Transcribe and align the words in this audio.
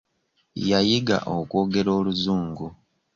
Yayiga 0.69 1.17
okwogera 1.35 1.89
oluzungu. 1.99 2.65